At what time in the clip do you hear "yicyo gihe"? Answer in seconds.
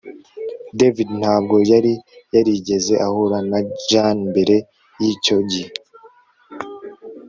5.01-5.71